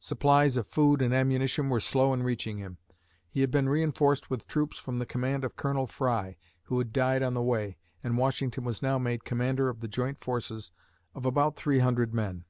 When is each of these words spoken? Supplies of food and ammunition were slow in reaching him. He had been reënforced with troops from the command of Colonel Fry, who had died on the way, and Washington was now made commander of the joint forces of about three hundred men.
Supplies 0.00 0.56
of 0.56 0.66
food 0.66 1.02
and 1.02 1.12
ammunition 1.12 1.68
were 1.68 1.78
slow 1.78 2.14
in 2.14 2.22
reaching 2.22 2.56
him. 2.56 2.78
He 3.28 3.42
had 3.42 3.50
been 3.50 3.66
reënforced 3.66 4.30
with 4.30 4.46
troops 4.48 4.78
from 4.78 4.96
the 4.96 5.04
command 5.04 5.44
of 5.44 5.56
Colonel 5.56 5.86
Fry, 5.86 6.38
who 6.62 6.78
had 6.78 6.90
died 6.90 7.22
on 7.22 7.34
the 7.34 7.42
way, 7.42 7.76
and 8.02 8.16
Washington 8.16 8.64
was 8.64 8.80
now 8.80 8.96
made 8.96 9.26
commander 9.26 9.68
of 9.68 9.80
the 9.80 9.88
joint 9.88 10.18
forces 10.24 10.70
of 11.14 11.26
about 11.26 11.56
three 11.56 11.80
hundred 11.80 12.14
men. 12.14 12.46